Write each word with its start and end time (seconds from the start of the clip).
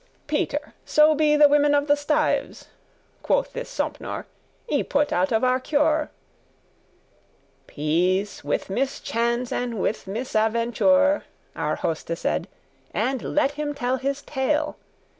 "Peter; 0.25 0.73
so 0.83 1.13
be 1.13 1.35
the 1.35 1.47
women 1.47 1.75
of 1.75 1.85
the 1.85 1.93
stives,"* 1.93 2.55
*stews 2.61 2.67
Quoth 3.21 3.53
this 3.53 3.69
Sompnour, 3.69 4.25
"y 4.67 4.81
put 4.81 5.13
out 5.13 5.31
of 5.31 5.43
our 5.43 5.59
cure."* 5.59 6.09
*care 6.09 6.11
"Peace, 7.67 8.43
with 8.43 8.67
mischance 8.71 9.51
and 9.51 9.79
with 9.79 10.07
misaventure," 10.07 11.25
Our 11.55 11.75
Hoste 11.75 12.17
said, 12.17 12.47
"and 12.95 13.21
let 13.35 13.51
him 13.51 13.75
tell 13.75 13.97
his 13.97 14.23
tale. 14.23 14.75